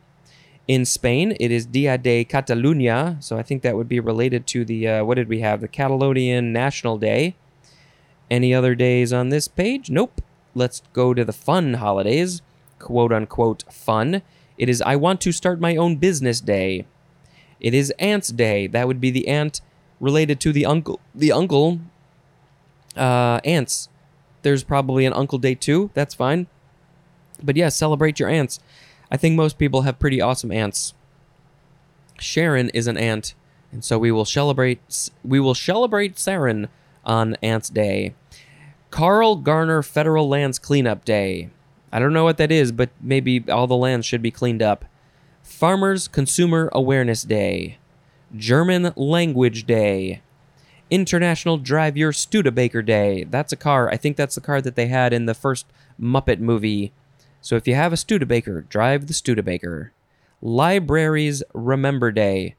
In 0.67 0.85
Spain, 0.85 1.37
it 1.39 1.51
is 1.53 1.67
Dia 1.67 1.97
de 1.97 2.25
Catalunya. 2.25 3.23
So 3.23 3.37
I 3.37 3.43
think 3.43 3.63
that 3.63 3.77
would 3.77 3.89
be 3.89 4.01
related 4.01 4.47
to 4.49 4.65
the, 4.65 4.89
uh, 4.89 5.05
what 5.05 5.15
did 5.15 5.29
we 5.29 5.41
have? 5.41 5.61
The 5.61 5.69
Catalonian 5.69 6.53
National 6.53 6.99
Day. 6.99 7.37
Any 8.29 8.53
other 8.53 8.75
days 8.75 9.13
on 9.13 9.29
this 9.29 9.47
page? 9.47 9.91
Nope 9.91 10.21
let's 10.57 10.83
go 10.93 11.15
to 11.15 11.25
the 11.25 11.33
fun 11.33 11.75
holidays, 11.75 12.43
quote 12.81 13.13
unquote 13.13 13.63
fun. 13.71 14.23
It 14.59 14.69
is 14.69 14.83
I 14.83 14.97
want 14.97 15.21
to 15.21 15.33
start 15.33 15.61
my 15.61 15.77
own 15.77 15.97
business 15.97 16.41
day. 16.41 16.87
It 17.61 17.75
is 17.75 17.93
Aunt's 17.99 18.29
Day. 18.29 18.67
That 18.67 18.89
would 18.89 19.01
be 19.01 19.11
the 19.11 19.29
aunt 19.29 19.61
related 20.01 20.41
to 20.41 20.53
the 20.53 20.67
uncle. 20.67 20.99
The 21.15 21.31
uncle. 21.31 21.81
Uh, 22.97 23.41
aunts. 23.45 23.89
There's 24.43 24.65
probably 24.65 25.05
an 25.05 25.13
Uncle 25.13 25.39
Day 25.39 25.55
too. 25.55 25.91
That's 25.93 26.15
fine. 26.15 26.47
But 27.43 27.57
yeah, 27.57 27.69
celebrate 27.69 28.19
your 28.19 28.31
aunts. 28.31 28.59
I 29.11 29.17
think 29.17 29.37
most 29.37 29.59
people 29.59 29.83
have 29.83 29.99
pretty 29.99 30.21
awesome 30.21 30.51
aunts. 30.51 30.95
Sharon 32.19 32.71
is 32.71 32.87
an 32.87 32.97
aunt, 32.97 33.35
and 33.71 33.85
so 33.85 33.99
we 33.99 34.11
will 34.11 34.25
celebrate. 34.25 35.11
We 35.25 35.41
will 35.41 35.55
celebrate 35.55 36.19
Sharon 36.19 36.69
on 37.05 37.37
Aunt's 37.43 37.69
Day. 37.69 38.15
Carl 38.91 39.37
Garner 39.37 39.83
Federal 39.83 40.29
Lands 40.29 40.59
Cleanup 40.59 41.05
Day. 41.05 41.51
I 41.93 41.99
don't 41.99 42.13
know 42.13 42.25
what 42.25 42.39
that 42.39 42.51
is, 42.51 42.73
but 42.73 42.91
maybe 43.01 43.45
all 43.51 43.67
the 43.67 43.77
lands 43.77 44.07
should 44.07 44.23
be 44.23 44.31
cleaned 44.31 44.63
up. 44.63 44.85
Farmers 45.43 46.09
Consumer 46.09 46.69
Awareness 46.73 47.23
Day. 47.23 47.79
German 48.35 48.93
Language 48.97 49.67
Day. 49.67 50.21
International 50.91 51.57
Drive 51.59 51.97
Your 51.97 52.13
Studebaker 52.13 52.83
Day. 52.83 53.25
That's 53.25 53.53
a 53.53 53.57
car. 53.57 53.89
I 53.89 53.97
think 53.97 54.17
that's 54.17 54.35
the 54.35 54.41
car 54.41 54.61
that 54.61 54.77
they 54.77 54.87
had 54.87 55.13
in 55.13 55.27
the 55.27 55.35
first 55.35 55.67
Muppet 56.01 56.41
movie. 56.41 56.93
So 57.47 57.55
if 57.55 57.69
you 57.69 57.77
have 57.77 57.93
a 57.93 57.97
Studebaker, 57.97 58.63
drive 58.63 59.07
the 59.07 59.15
Studebaker. 59.15 59.93
Libraries 60.43 61.45
Remember 61.55 62.11
Day. 62.11 62.57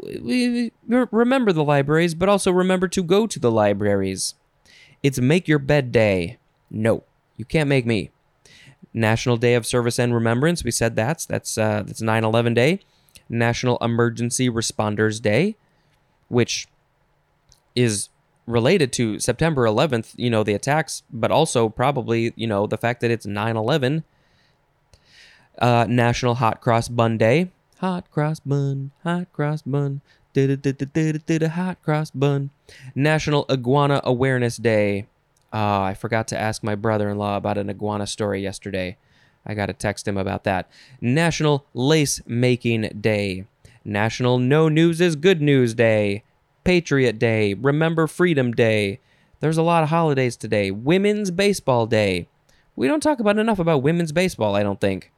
Remember 0.00 1.52
the 1.52 1.62
libraries, 1.62 2.14
but 2.14 2.30
also 2.30 2.50
remember 2.50 2.88
to 2.88 3.02
go 3.02 3.26
to 3.26 3.38
the 3.38 3.50
libraries. 3.50 4.36
It's 5.02 5.20
Make 5.20 5.48
Your 5.48 5.58
Bed 5.58 5.92
Day. 5.92 6.38
No, 6.70 7.04
you 7.36 7.44
can't 7.44 7.68
make 7.68 7.84
me. 7.84 8.08
National 8.94 9.36
Day 9.36 9.52
of 9.52 9.66
Service 9.66 9.98
and 9.98 10.14
Remembrance. 10.14 10.64
We 10.64 10.70
said 10.70 10.96
that's 10.96 11.26
that's 11.26 11.58
uh, 11.58 11.82
that's 11.86 12.00
9/11 12.00 12.54
Day. 12.54 12.80
National 13.28 13.76
Emergency 13.82 14.48
Responders 14.48 15.20
Day, 15.20 15.56
which 16.28 16.68
is 17.74 18.08
related 18.46 18.92
to 18.94 19.18
September 19.18 19.64
11th. 19.64 20.12
You 20.16 20.30
know 20.30 20.42
the 20.42 20.54
attacks, 20.54 21.02
but 21.10 21.30
also 21.30 21.68
probably 21.68 22.32
you 22.36 22.46
know 22.46 22.66
the 22.66 22.76
fact 22.76 23.00
that 23.00 23.10
it's 23.10 23.26
9/11. 23.26 24.04
Uh, 25.58 25.86
National 25.88 26.34
Hot 26.36 26.60
Cross 26.60 26.88
Bun 26.88 27.16
Day. 27.16 27.50
Hot 27.78 28.10
cross 28.10 28.40
bun, 28.40 28.92
hot 29.02 29.30
cross 29.32 29.62
bun. 29.62 30.00
Hot 30.34 31.82
cross 31.82 32.10
bun. 32.10 32.50
National 32.94 33.44
Iguana 33.50 34.00
Awareness 34.04 34.56
Day. 34.56 35.06
Uh, 35.52 35.82
I 35.82 35.94
forgot 35.94 36.26
to 36.28 36.38
ask 36.38 36.62
my 36.62 36.74
brother 36.74 37.08
in 37.08 37.18
law 37.18 37.36
about 37.36 37.58
an 37.58 37.70
iguana 37.70 38.06
story 38.06 38.42
yesterday. 38.42 38.96
I 39.46 39.54
got 39.54 39.66
to 39.66 39.72
text 39.72 40.08
him 40.08 40.16
about 40.16 40.44
that. 40.44 40.68
National 41.00 41.66
Lace 41.74 42.20
Making 42.26 42.88
Day. 43.00 43.44
National 43.84 44.38
No 44.38 44.68
News 44.68 45.00
is 45.00 45.14
Good 45.14 45.42
News 45.42 45.74
Day. 45.74 46.24
Patriot 46.64 47.18
Day. 47.18 47.54
Remember 47.54 48.06
Freedom 48.06 48.52
Day. 48.52 49.00
There's 49.40 49.58
a 49.58 49.62
lot 49.62 49.82
of 49.82 49.90
holidays 49.90 50.36
today. 50.36 50.70
Women's 50.70 51.30
Baseball 51.30 51.86
Day. 51.86 52.28
We 52.76 52.88
don't 52.88 53.02
talk 53.02 53.20
about 53.20 53.38
enough 53.38 53.58
about 53.58 53.82
women's 53.82 54.12
baseball, 54.12 54.56
I 54.56 54.62
don't 54.62 54.80
think. 54.80 55.12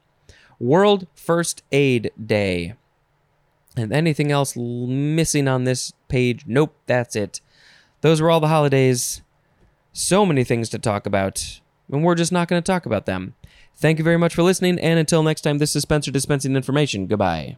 World 0.59 1.07
First 1.15 1.63
Aid 1.73 2.11
Day. 2.23 2.75
And 3.77 3.93
anything 3.93 4.33
else 4.33 4.57
missing 4.57 5.49
on 5.49 5.65
this 5.65 5.93
page? 6.09 6.45
Nope, 6.47 6.75
that's 6.87 7.15
it. 7.15 7.41
Those 8.01 8.21
were 8.21 8.31
all 8.31 8.41
the 8.41 8.49
holidays. 8.49 9.23
So 9.93 10.27
many 10.27 10.45
things 10.45 10.69
to 10.71 10.79
talk 10.79 11.07
about, 11.07 11.61
and 11.91 12.05
we're 12.05 12.15
just 12.15 12.33
not 12.33 12.49
going 12.49 12.63
to 12.63 12.67
talk 12.67 12.85
about 12.85 13.07
them. 13.07 13.35
Thank 13.75 13.99
you 13.99 14.05
very 14.05 14.19
much 14.19 14.35
for 14.35 14.43
listening, 14.43 14.79
and 14.79 14.99
until 14.99 15.23
next 15.23 15.43
time, 15.43 15.59
this 15.59 15.77
is 15.77 15.83
Spencer 15.83 16.11
dispensing 16.11 16.57
information. 16.57 17.07
Goodbye. 17.07 17.57